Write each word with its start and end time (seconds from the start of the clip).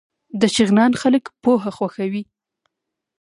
د 0.41 0.43
شغنان 0.55 0.91
خلک 1.01 1.23
پوهه 1.43 1.71
خوښوي 1.77 2.23